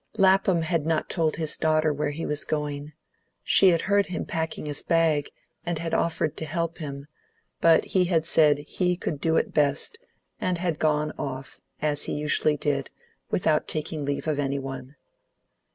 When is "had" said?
0.63-0.87, 3.69-3.81, 5.77-5.93, 8.05-8.25, 10.57-10.79